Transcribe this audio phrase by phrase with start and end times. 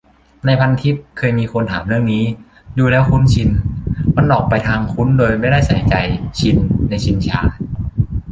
[0.45, 2.23] ในพันทิปเคยมีคนถามเรื่องนี้
[2.77, 3.49] ดูแล้ว คุ้นชิน
[4.15, 5.95] มันออกไปทาง คุ้นโดยไม่ได้ใส่ใจ
[6.39, 6.55] "ชิน"
[6.89, 7.41] ในชินชา